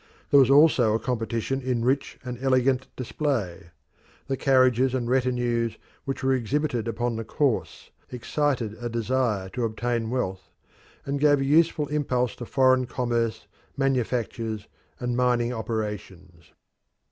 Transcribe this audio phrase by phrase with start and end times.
[0.31, 3.67] There was also a competition in rich and elegant display.
[4.25, 10.09] The carriages and retinues which were exhibited upon the course excited a desire to obtain
[10.09, 10.49] wealth,
[11.05, 13.45] and gave a useful impulse to foreign commerce,
[13.77, 14.67] manufactures,
[14.99, 16.51] and mining operations.